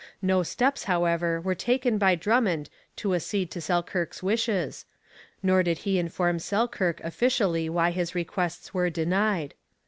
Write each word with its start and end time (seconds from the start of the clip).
No 0.23 0.41
steps, 0.41 0.85
however, 0.85 1.39
were 1.39 1.53
taken 1.53 1.99
by 1.99 2.15
Drummond 2.15 2.71
to 2.95 3.13
accede 3.13 3.51
to 3.51 3.61
Selkirk's 3.61 4.23
wishes, 4.23 4.85
nor 5.43 5.61
did 5.61 5.77
he 5.85 5.99
inform 5.99 6.39
Selkirk 6.39 6.99
officially 7.01 7.69
why 7.69 7.91
his 7.91 8.15
requests 8.15 8.73
were 8.73 8.89
denied. 8.89 9.53